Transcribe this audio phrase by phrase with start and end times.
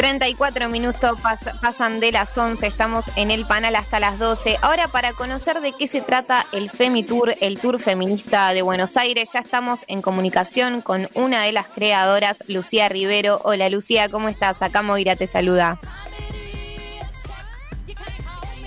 [0.00, 1.18] 34 minutos
[1.60, 4.56] pasan de las 11, estamos en el panel hasta las 12.
[4.62, 9.28] Ahora para conocer de qué se trata el FemiTour, el Tour Feminista de Buenos Aires,
[9.34, 13.42] ya estamos en comunicación con una de las creadoras, Lucía Rivero.
[13.44, 14.62] Hola Lucía, ¿cómo estás?
[14.62, 15.78] Acá Moira te saluda.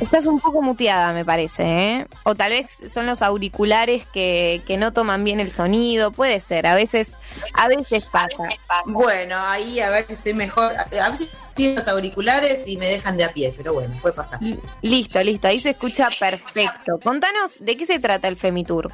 [0.04, 2.08] Estás un poco muteada, me parece, ¿eh?
[2.24, 6.68] O tal vez son los auriculares que, que no toman bien el sonido, puede ser,
[6.68, 7.14] a veces,
[7.54, 8.50] a veces pasa.
[8.86, 10.74] Bueno, ahí a ver si estoy mejor.
[10.78, 14.40] A veces tienen los auriculares y me dejan de a pie, pero bueno, puede pasar.
[14.82, 17.00] Listo, listo, ahí se escucha perfecto.
[17.02, 18.92] Contanos de qué se trata el Femitour.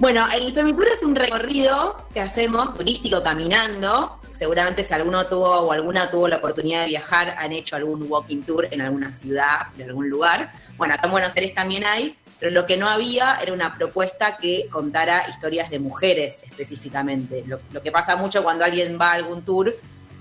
[0.00, 5.72] Bueno, el Femitour es un recorrido que hacemos turístico caminando seguramente si alguno tuvo o
[5.72, 9.84] alguna tuvo la oportunidad de viajar, han hecho algún walking tour en alguna ciudad, de
[9.84, 10.52] algún lugar.
[10.76, 14.36] Bueno, acá en Buenos Aires también hay, pero lo que no había era una propuesta
[14.36, 17.44] que contara historias de mujeres específicamente.
[17.46, 19.74] Lo, que pasa mucho cuando alguien va a algún tour,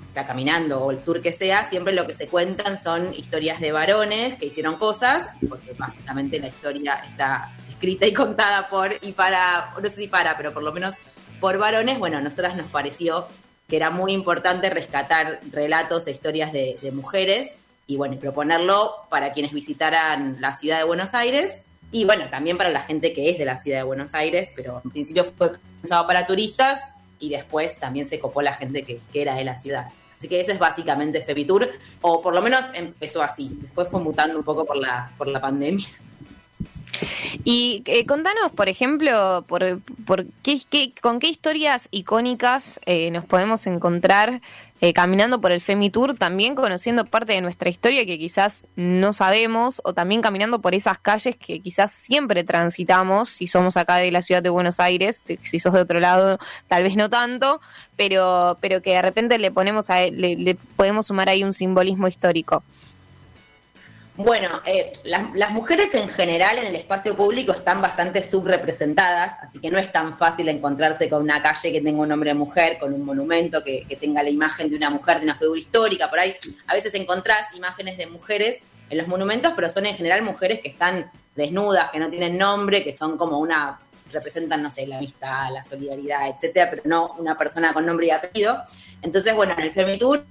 [0.10, 3.72] sea caminando o el tour que sea, siempre lo que se cuentan son historias de
[3.72, 9.74] varones que hicieron cosas, porque básicamente la historia está escrita y contada por y para,
[9.76, 10.94] no sé si para, pero por lo menos
[11.40, 11.98] por varones.
[11.98, 13.28] Bueno, a nosotras nos pareció
[13.68, 17.56] que era muy importante rescatar relatos e historias de, mujeres
[17.88, 21.58] y bueno, proponerlo para quienes visitaran la ciudad de Buenos Aires
[21.92, 24.82] y bueno, también para la gente que es de la ciudad de Buenos Aires, pero
[24.84, 26.82] en principio fue pensado para turistas
[27.20, 29.88] y después también se copó la gente que, era de la ciudad.
[30.18, 31.70] Así que eso es básicamente Febitur,
[32.02, 35.40] o por lo menos empezó así, después fue mutando un poco por la, por la
[35.40, 35.88] pandemia.
[37.44, 43.66] Y eh, contanos, por ejemplo, por, por qué, con qué historias icónicas eh, nos podemos
[43.68, 44.42] encontrar
[44.82, 49.82] eh, caminando por el Femitour, también conociendo parte de nuestra historia que quizás no sabemos,
[49.86, 54.22] o también caminando por esas calles que quizás siempre transitamos, si somos acá de la
[54.22, 57.62] ciudad de Buenos Aires, si sos de otro lado, tal vez no tanto,
[57.96, 62.62] pero, pero que de repente le ponemos a, le podemos sumar ahí un simbolismo histórico.
[64.16, 69.72] Bueno, eh, las, mujeres en general en el espacio público están bastante subrepresentadas, así que
[69.72, 72.94] no es tan fácil encontrarse con una calle que tenga un nombre de mujer, con
[72.94, 76.12] un monumento que, tenga la imagen de una mujer, de una figura histórica.
[76.12, 76.36] Por ahí
[76.68, 78.60] a veces encontrás imágenes de mujeres
[78.92, 82.84] en los monumentos, pero son en general mujeres que están desnudas, que no tienen nombre,
[82.84, 83.80] que son como una
[84.12, 88.12] representan, no sé, la amistad, la solidaridad, etcétera, pero no una persona con nombre y
[88.12, 88.62] apellido.
[89.02, 90.24] Entonces, bueno, en el Femitour,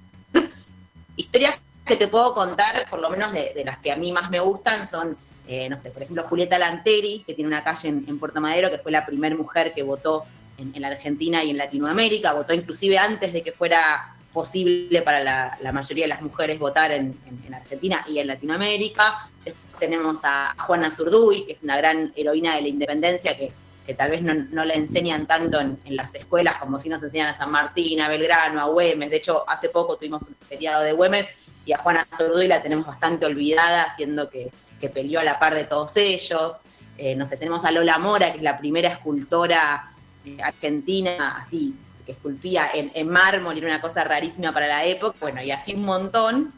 [1.17, 4.39] historias que te puedo contar, por lo menos de, las que a mí más me
[4.39, 5.17] gustan, son,
[5.47, 8.77] eh, no sé, por ejemplo, Julieta Lanteri, que tiene una calle en, Puerto Madero, que
[8.77, 10.23] fue la primera mujer que votó
[10.57, 15.71] en, la Argentina y en Latinoamérica, votó inclusive antes de que fuera posible para la,
[15.71, 17.17] mayoría de las mujeres votar en,
[17.53, 19.29] Argentina y en Latinoamérica.
[19.77, 23.51] tenemos a Juana Zurduy, que es una gran heroína de la independencia que,
[23.93, 27.37] tal vez no, no la enseñan tanto en, las escuelas como si nos enseñan a
[27.37, 29.09] San Martín, a Belgrano, a Güemes.
[29.09, 31.27] De hecho, hace poco tuvimos un feriado de Güemes
[31.65, 34.51] y a Juana Zurduy la tenemos bastante olvidada, haciendo que,
[34.93, 36.57] peleó a la par de todos ellos.
[36.97, 39.93] Eh, no sé, tenemos a Lola Mora, que es la primera escultora
[40.25, 41.73] eh, argentina, así,
[42.05, 45.15] que esculpía en, mármol, y era una cosa rarísima para la época.
[45.21, 46.53] Bueno, y así un montón.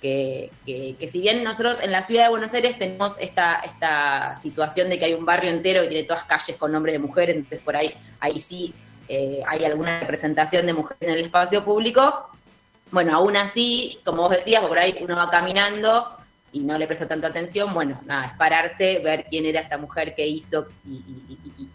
[0.00, 4.88] Que, que, si bien nosotros en la ciudad de Buenos Aires tenemos esta, esta situación
[4.88, 7.60] de que hay un barrio entero que tiene todas calles con nombres de mujeres, entonces
[7.60, 8.72] por ahí, ahí sí
[9.08, 12.28] eh, hay alguna representación de mujeres en el espacio público,
[12.90, 16.16] bueno, aún así, como vos decías, por ahí uno va caminando
[16.52, 20.14] y no le presta tanta atención, bueno, nada, es pararte, ver quién era esta mujer
[20.14, 21.68] que hizo y,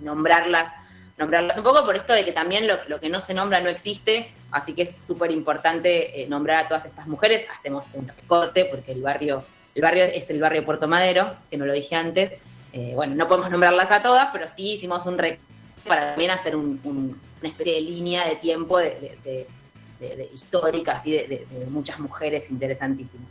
[0.00, 0.72] nombrarlas,
[1.18, 4.32] nombrarlas un poco por esto de que también lo, que no se nombra no existe,
[4.50, 8.92] así que es súper importante eh, nombrar a todas estas mujeres, hacemos un recorte porque
[8.92, 9.44] el barrio,
[9.74, 12.32] el barrio es el barrio Puerto Madero, que no lo dije antes,
[12.72, 15.50] eh, bueno, no podemos nombrarlas a todas, pero sí hicimos un recorte
[15.86, 19.46] para también hacer una especie de línea de tiempo de de,
[20.32, 23.26] históricas y de, muchas mujeres interesantísimas.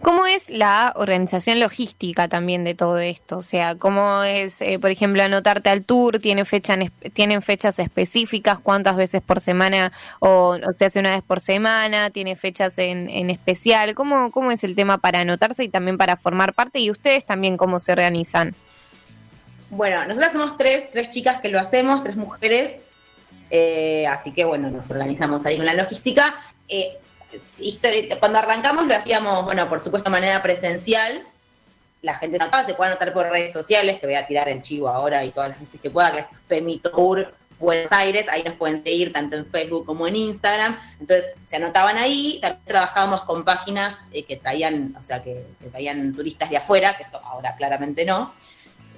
[0.00, 3.38] ¿Cómo es la organización logística también de todo esto?
[3.38, 6.20] O sea, ¿cómo es, eh, por ejemplo, anotarte al tour?
[6.20, 6.76] ¿Tiene fecha,
[7.12, 8.60] ¿Tienen fechas específicas?
[8.60, 12.10] ¿Cuántas veces por semana o, se hace una vez por semana?
[12.10, 13.96] ¿Tiene fechas en, en especial?
[13.96, 16.78] ¿Cómo, ¿Cómo es el tema para anotarse y también para formar parte?
[16.78, 18.54] ¿Y ustedes también cómo se organizan?
[19.70, 22.85] Bueno, nosotras somos tres, tres chicas que lo hacemos, tres mujeres
[23.50, 26.34] eh, así que bueno, nos organizamos ahí con la logística.
[26.68, 26.98] Eh,
[28.20, 31.22] cuando arrancamos lo hacíamos, bueno, por supuesto, de manera presencial.
[32.02, 34.88] La gente notaba, se puede anotar por redes sociales, que voy a tirar el chivo
[34.88, 38.82] ahora y todas las veces que pueda, que es Femitour Buenos Aires, ahí nos pueden
[38.82, 40.78] seguir tanto en Facebook como en Instagram.
[41.00, 46.14] Entonces se anotaban ahí, también trabajábamos con páginas eh, que traían, o sea, que, traían
[46.14, 48.34] turistas de afuera, que eso ahora claramente no.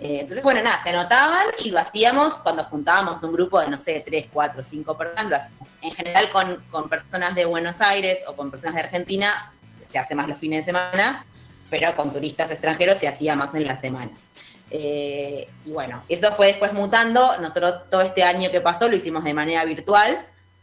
[0.00, 3.80] Eh, entonces, bueno, nada, se anotaban y lo hacíamos cuando juntábamos un grupo de, no
[3.80, 5.74] sé, tres, cuatro, cinco personas, lo hacíamos.
[5.82, 9.52] En general con, con personas de Buenos Aires o con personas de Argentina,
[9.84, 11.24] se hace más los fines de semana,
[11.68, 14.10] pero con turistas extranjeros se hacía más en la semana.
[14.70, 17.38] Eh, y bueno, eso fue después mutando.
[17.40, 20.18] Nosotros todo este año que pasó lo hicimos de manera virtual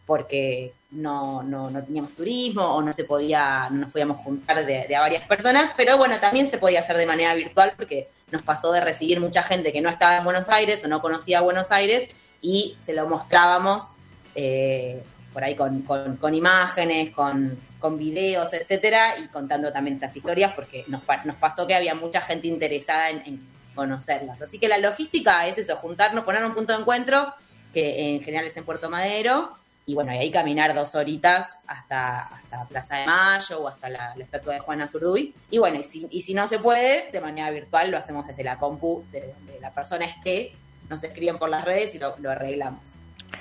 [0.06, 4.86] porque no, no, no teníamos turismo o no se podía, no nos podíamos juntar de,
[4.86, 8.42] de, a varias personas, pero bueno, también se podía hacer de manera virtual porque nos
[8.42, 11.70] pasó de recibir mucha gente que no estaba en Buenos Aires o no conocía Buenos
[11.70, 12.08] Aires
[12.42, 13.90] y se lo mostrábamos
[14.34, 15.00] eh,
[15.32, 20.84] por ahí con, con, imágenes, con, con, videos, etcétera, y contando también estas historias porque
[20.88, 24.42] nos, nos pasó que había mucha gente interesada en, en conocerlas.
[24.42, 27.32] Así que la logística es eso, juntarnos, poner un punto de encuentro,
[27.72, 29.56] que en general es en Puerto Madero,
[29.88, 34.16] y bueno, y ahí caminar dos horitas hasta, hasta Plaza de Mayo o hasta la,
[34.16, 35.32] la estatua de Juana Zurduy.
[35.48, 38.42] Y bueno, y si, y si, no se puede, de manera virtual lo hacemos desde
[38.42, 40.52] la compu, de donde la persona esté,
[40.90, 42.80] nos escriben por las redes y lo, lo arreglamos.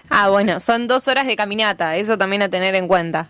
[0.10, 3.28] Ah, bueno, son dos horas de caminata, eso también a tener en cuenta.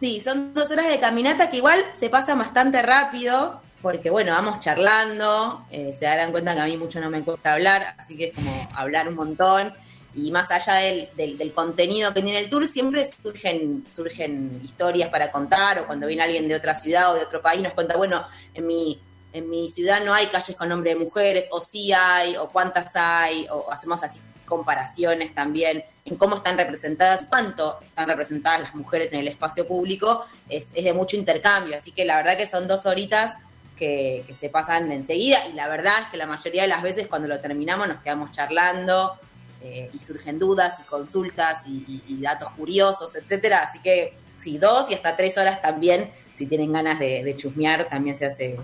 [0.00, 4.58] Sí, son dos horas de caminata que igual se pasan bastante rápido, porque bueno, vamos
[4.58, 8.26] charlando, eh, se darán cuenta que a mí mucho no me cuesta hablar, así que
[8.26, 9.72] es como hablar un montón
[10.16, 15.32] y más allá del, del, contenido que tiene el tour, siempre surgen, surgen historias para
[15.32, 18.24] contar, o cuando viene alguien de otra ciudad o de otro país nos cuenta, bueno,
[18.54, 19.00] en mi,
[19.32, 22.94] en mi ciudad no hay calles con nombre de mujeres, o sí hay, o cuántas
[22.94, 29.12] hay, o hacemos así comparaciones también en cómo están representadas, cuánto están representadas las mujeres
[29.14, 32.68] en el espacio público, es, es de mucho intercambio, así que la verdad que son
[32.68, 33.36] dos horitas
[33.78, 37.26] que se pasan enseguida, y la verdad es que la mayoría de las veces cuando
[37.26, 39.18] lo terminamos nos quedamos charlando,
[39.64, 43.62] eh, y surgen dudas y consultas y, datos curiosos, etcétera.
[43.62, 47.88] Así que sí, dos y hasta tres horas también, si tienen ganas de, de chusmear,
[47.88, 48.58] también se hace,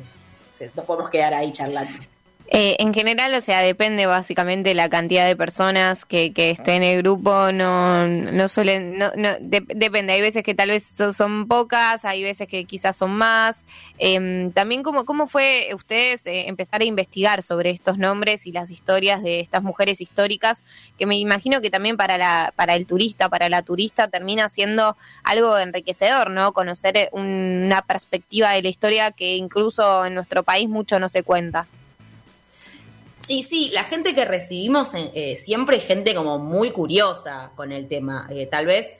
[0.53, 1.99] se, nos podemos quedar ahí charlando.
[2.53, 6.83] Eh, en general, o sea, depende básicamente la cantidad de personas que, que esté en
[6.83, 11.47] el grupo, no, no suelen, no, no de, depende, hay veces que tal vez son,
[11.47, 13.65] pocas, hay veces que quizás son más.
[14.01, 18.73] Eh, también, ¿cómo, ¿cómo fue ustedes eh, empezar a investigar sobre estos nombres y las
[18.73, 20.65] historias de estas mujeres históricas?
[20.99, 24.97] Que me imagino que también para, la, para el turista, para la turista, termina siendo
[25.23, 26.53] algo enriquecedor, ¿no?
[26.53, 31.23] Conocer un, una perspectiva de la historia que incluso en nuestro país mucho no se
[31.23, 31.69] cuenta.
[33.31, 37.87] Y sí, la gente que recibimos eh, siempre es gente como muy curiosa con el
[37.87, 38.27] tema.
[38.29, 38.91] Eh, tal vez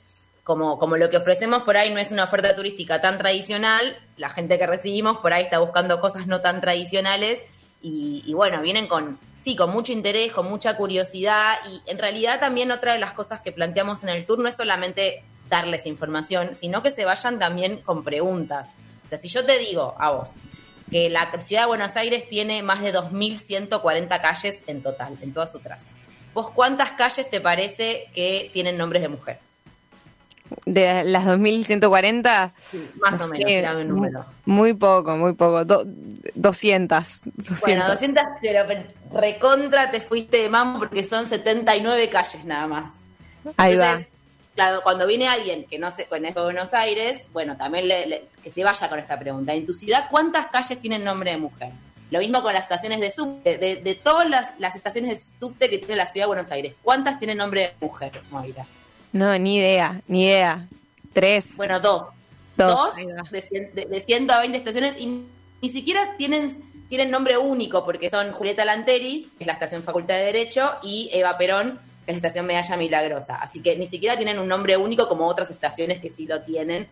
[0.45, 4.29] como, como lo que ofrecemos por ahí no es una oferta turística tan tradicional, la
[4.29, 7.43] gente que recibimos por ahí está buscando cosas no tan tradicionales
[7.81, 12.39] y, y bueno, vienen con, sí, con mucho interés, con mucha curiosidad y en realidad
[12.39, 16.55] también otra de las cosas que planteamos en el tour no es solamente darles información,
[16.55, 18.69] sino que se vayan también con preguntas.
[19.05, 20.29] O sea, si yo te digo a vos,
[20.91, 25.47] que la ciudad de Buenos Aires tiene más de 2.140 calles en total, en toda
[25.47, 25.87] su traza.
[26.33, 29.39] ¿Vos cuántas calles te parece que tienen nombres de mujer?
[30.65, 32.51] De las 2.140?
[32.69, 34.25] Sí, más no o menos, sé, un número.
[34.45, 35.63] Muy poco, muy poco.
[35.63, 35.85] Do,
[36.35, 37.61] 200, 200.
[37.61, 38.65] Bueno, 200, pero
[39.13, 42.91] recontra te fuiste de mambo porque son 79 calles nada más.
[43.55, 44.20] Ahí Entonces, va
[44.55, 48.49] claro, cuando viene alguien que no se conoce Buenos Aires, bueno, también le, le, que
[48.49, 49.53] se vaya con esta pregunta.
[49.53, 51.71] En tu ciudad, ¿cuántas calles tienen nombre de mujer?
[52.09, 53.57] Lo mismo con las estaciones de subte.
[53.57, 56.75] De, de todas las, las, estaciones de subte que tiene la ciudad de Buenos Aires,
[56.81, 58.65] ¿cuántas tienen nombre de mujer, Moira?
[59.13, 60.67] No, ni idea, ni idea.
[61.13, 61.45] Tres.
[61.55, 62.03] Bueno, dos.
[62.57, 65.25] Dos, dos de, cien, de, de 120 estaciones y
[65.61, 70.15] ni siquiera tienen tienen nombre único porque son Julieta Lanteri, que es la estación Facultad
[70.15, 73.35] de Derecho, y Eva Perón, que es la estación Medalla Milagrosa.
[73.35, 76.87] Así que ni siquiera tienen un nombre único como otras estaciones que sí lo tienen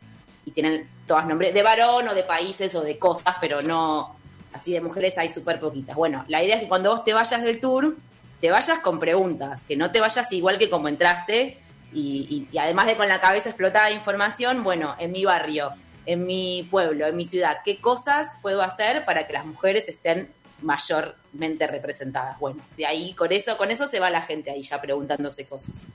[0.45, 4.15] y tienen todas nombres de varón o de países o de cosas, pero no,
[4.53, 5.95] así de mujeres hay súper poquitas.
[5.95, 7.97] Bueno, la idea es que cuando vos te vayas del tour,
[8.39, 11.57] te vayas con preguntas, que no te vayas igual que como entraste
[11.93, 15.73] y, y, y además de con la cabeza explotada de información, bueno, en mi barrio,
[16.05, 20.31] en mi pueblo, en mi ciudad, ¿qué cosas puedo hacer para que las mujeres estén
[20.61, 22.39] mayormente representadas.
[22.39, 25.85] Bueno, de ahí con eso, con eso se va la gente ahí ya preguntándose cosas.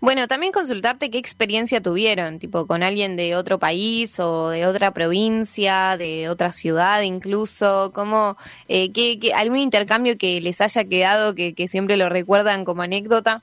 [0.00, 4.90] Bueno, también consultarte qué experiencia tuvieron, tipo con alguien de otro país o de otra
[4.90, 8.36] provincia, de otra ciudad incluso, como
[8.68, 12.82] eh, ¿qué, qué, algún intercambio que les haya quedado que, que siempre lo recuerdan como
[12.82, 13.42] anécdota.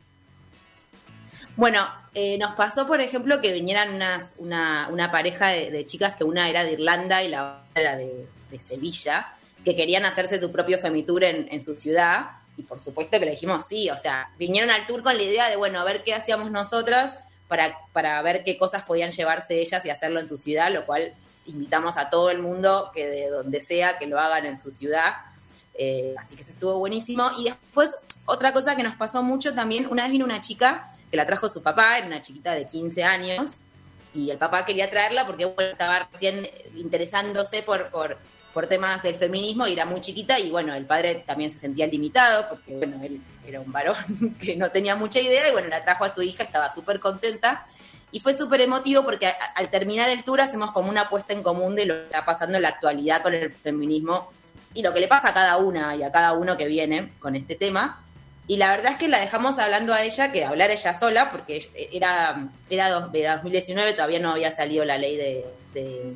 [1.56, 6.15] Bueno, eh, nos pasó, por ejemplo, que vinieran unas, una, una pareja de, de, chicas
[6.15, 10.39] que una era de Irlanda y la otra era de, de Sevilla que querían hacerse
[10.39, 12.32] su propio Femitour en, en, su ciudad.
[12.58, 15.50] Y por supuesto que le dijimos sí, o sea, vinieron al tour con la idea
[15.50, 17.16] de, bueno, a ver qué hacíamos nosotras
[17.48, 21.13] para, para ver qué cosas podían llevarse ellas y hacerlo en su ciudad, lo cual
[21.46, 25.16] invitamos a todo el mundo que de donde sea que lo hagan en su ciudad.
[25.74, 27.32] Eh, así que eso estuvo buenísimo.
[27.38, 31.18] Y después, otra cosa que nos pasó mucho también, una vez vino una chica que
[31.18, 33.50] la trajo su papá, era una chiquita de 15 años,
[34.13, 38.18] y el papá quería traerla porque estaba recién interesándose por, por,
[38.53, 41.88] por, temas del feminismo y era muy chiquita y bueno, el padre también se sentía
[41.88, 45.84] limitado porque bueno, él era un varón que no tenía mucha idea y bueno, la
[45.84, 47.65] trajo a su hija, estaba súper contenta
[48.12, 51.75] y fue súper emotivo porque al terminar el tour hacemos como una apuesta en común
[51.75, 54.29] de lo que está pasando en la actualidad con el feminismo
[54.74, 57.36] y lo que le pasa a cada una y a cada uno que viene con
[57.36, 58.03] este tema.
[58.50, 61.63] Y la verdad es que la dejamos hablando a ella, que hablar ella sola, porque
[61.94, 65.46] era, era 2019, todavía no había salido la ley de,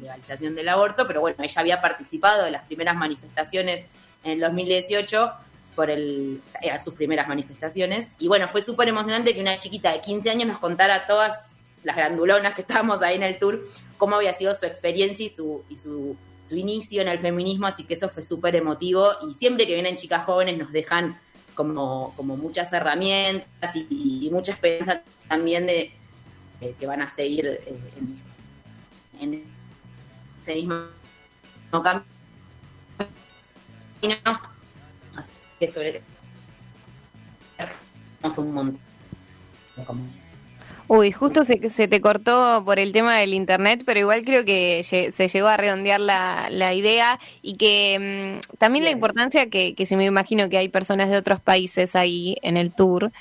[0.02, 3.86] legalización del aborto, pero bueno, ella había participado de las primeras manifestaciones
[4.24, 5.32] en el 2018
[5.76, 8.16] por el, eran sus primeras manifestaciones.
[8.18, 11.52] Y bueno, fue súper emocionante que una chiquita de 15 años nos contara todas
[11.84, 13.64] las grandulonas que estábamos ahí en el tour,
[14.00, 17.84] cómo había sido su experiencia y su, y su, su inicio en el feminismo, así
[17.84, 19.12] que eso fue súper emotivo.
[19.30, 21.20] Y siempre que vienen chicas jóvenes nos dejan
[21.56, 25.94] como, como muchas herramientas y, mucha esperanza también de
[26.80, 27.62] que van a seguir eh,
[27.98, 29.44] en, en,
[30.42, 30.86] ese mismo
[31.72, 32.06] camino.
[35.16, 36.02] Así que sobre
[38.38, 38.80] un montón.
[40.88, 44.84] Uy, justo se, se te cortó por el tema del internet, pero igual creo que
[44.84, 49.86] se llegó a redondear la, la idea y que mm, también la importancia que, que
[49.86, 53.12] se me imagino que hay personas de otros países ahí en el tour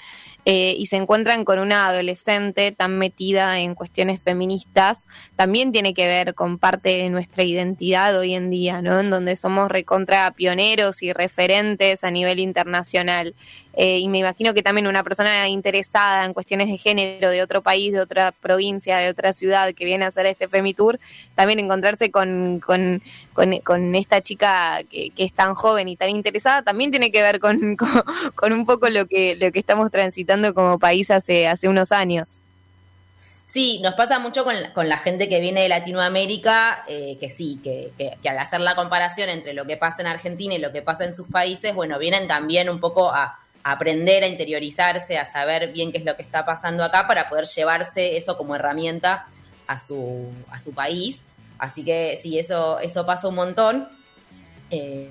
[0.45, 6.09] eh, y se encuentran con una adolescente tan metida en cuestiones feministas, también tiene que
[6.09, 8.99] ver con parte de nuestra identidad hoy en día, ¿no?
[8.99, 13.37] En donde somos recontra pioneros y referentes a nivel internacional.
[13.75, 17.63] Eh, y me imagino que también una persona interesada en cuestiones de género de otro
[17.63, 21.01] país, de otra provincia, de otra ciudad que viene a hacer este Femitour,
[21.35, 23.03] también encontrarse con, con,
[23.33, 27.41] con, esta chica que, que, es tan joven y tan interesada, también tiene que ver
[27.41, 31.93] con, con, un poco lo que, lo que estamos transitando como país hace, hace unos
[31.93, 32.41] años.
[33.47, 37.61] Sí, nos pasa mucho con, con la gente que viene de Latinoamérica, eh, que sí,
[37.63, 40.81] que, que, al hacer la comparación entre lo que pasa en Argentina y lo que
[40.81, 45.73] pasa en sus países, bueno, vienen también un poco a, aprender a interiorizarse, a saber
[45.73, 49.27] bien qué es lo que está pasando acá para poder llevarse eso como herramienta
[49.67, 51.21] a su, a su país.
[51.59, 53.89] Así que sí, eso, eso pasa un montón.
[54.71, 55.11] Eh,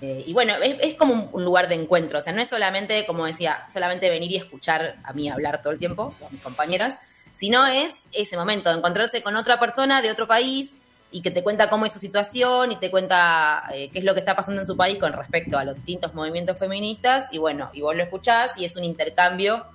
[0.00, 3.24] eh, y bueno, es, como un, lugar de encuentro, o sea, no es solamente, como
[3.24, 6.98] decía, solamente venir y escuchar a mí hablar todo el tiempo, con mis compañeras,
[7.34, 10.74] sino es ese momento de encontrarse con otra persona de otro país,
[11.12, 14.14] y que te cuenta cómo es su situación y te cuenta eh, qué es lo
[14.14, 17.70] que está pasando en su país con respecto a los distintos movimientos feministas y bueno,
[17.72, 19.66] y vos lo escuchás y es un intercambio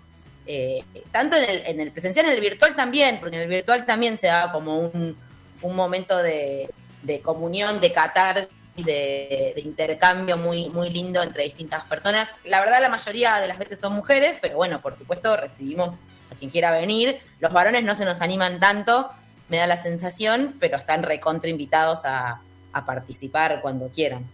[0.48, 3.86] eh, tanto en el, en el, presencial, en el virtual también, porque en el virtual
[3.86, 5.18] también se da como un,
[5.62, 6.70] un momento de,
[7.04, 12.30] de, comunión, de catar, de, de, intercambio muy, muy lindo entre distintas personas.
[12.46, 15.96] La verdad la mayoría de las veces son mujeres, pero bueno, por supuesto recibimos
[16.32, 17.20] a quien quiera venir.
[17.42, 19.12] Los varones no se nos animan tanto,
[19.50, 22.42] me da la sensación, pero están recontra invitados a,
[22.74, 24.26] a participar cuando quieran.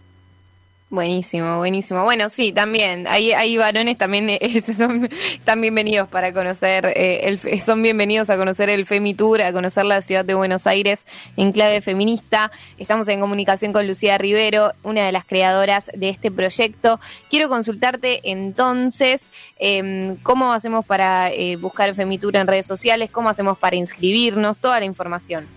[0.94, 2.04] Buenísimo, buenísimo.
[2.04, 3.08] Bueno, sí, también.
[3.08, 8.36] Hay, hay varones también eh, son, están bienvenidos para conocer, eh, el, son bienvenidos a
[8.36, 11.04] conocer el Femitour, a conocer la ciudad de Buenos Aires
[11.36, 12.52] en clave feminista.
[12.78, 17.00] Estamos en comunicación con Lucía Rivero, una de las creadoras de este proyecto.
[17.28, 19.22] Quiero consultarte entonces
[19.58, 24.78] em, cómo hacemos para eh, buscar Femitour en redes sociales, cómo hacemos para inscribirnos, toda
[24.78, 25.48] la información.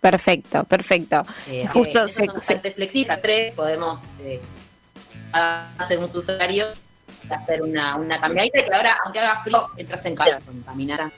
[0.00, 1.22] Perfecto, perfecto.
[1.48, 2.70] Eh, Justo eh, se, se...
[2.70, 4.40] flexible, tres podemos eh,
[5.32, 6.66] hacer un usuario,
[7.30, 11.10] hacer una, una caminadita que ahora, aunque haga frío, entras en casa, caminar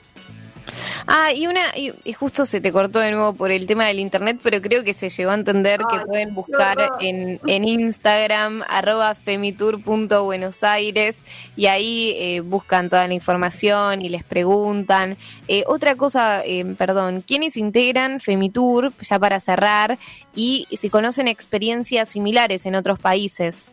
[1.07, 4.39] Ah, y una, y, justo se te cortó de nuevo por el tema del internet,
[4.41, 11.17] pero creo que se llegó a entender que pueden buscar en, en Instagram, arroba femitour.buenosaires,
[11.55, 15.17] y ahí eh, buscan toda la información y les preguntan.
[15.47, 19.97] Eh, otra cosa, eh, perdón, ¿quiénes integran Femitour, ya para cerrar,
[20.35, 23.67] y si conocen experiencias similares en otros países?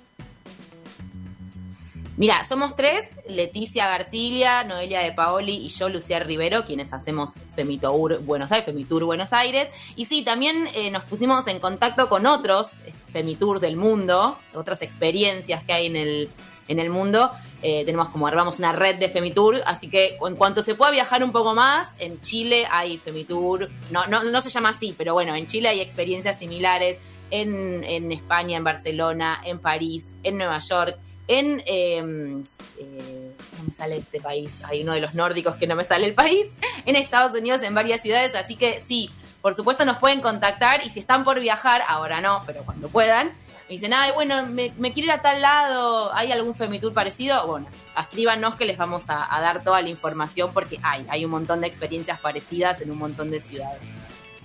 [2.19, 8.19] Mira, somos tres, Leticia García, Noelia de Paoli y yo, Lucía Rivero, quienes hacemos Femitour
[8.25, 9.69] Buenos Aires, Femitour Buenos Aires.
[9.95, 14.83] Y sí, también eh, nos pusimos en contacto con otros eh, Femitour del mundo, otras
[14.83, 16.29] experiencias que hay en el,
[16.67, 17.31] en el mundo.
[17.63, 21.23] Eh, tenemos como armamos una red de Femitour, así que en cuanto se pueda viajar
[21.23, 25.37] un poco más, en Chile hay Femitour, no, no, no se llama así, pero bueno,
[25.37, 26.99] en Chile hay experiencias similares,
[27.31, 30.99] en, en España, en Barcelona, en París, en Nueva York
[31.29, 31.63] en...
[31.67, 32.43] Em,
[32.79, 36.07] eh, no me sale este país, hay uno de los nórdicos que no me sale
[36.07, 36.55] el país,
[36.87, 39.11] en Estados Unidos, en varias ciudades, así que sí,
[39.43, 43.29] por supuesto nos pueden contactar y si están por viajar, ahora no, pero cuando puedan,
[43.29, 47.47] me dicen, ay, bueno, me, quiero ir a tal lado, ¿hay algún Femitur parecido?
[47.47, 47.67] Bueno,
[47.99, 51.61] escríbanos que les vamos a, a dar toda la información porque hay, hay un montón
[51.61, 53.81] de experiencias parecidas en un montón de ciudades.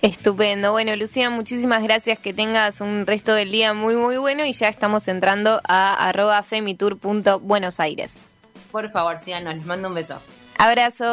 [0.04, 0.72] Estupendo.
[0.72, 2.18] Bueno, Lucía, muchísimas gracias.
[2.18, 6.42] Que tengas un resto del día muy, muy bueno y ya estamos entrando a arroba
[6.42, 8.26] femitur.buenosaires.
[8.70, 9.54] Por favor, síganos.
[9.54, 10.20] Les mando un beso.
[10.58, 11.04] Abrazo.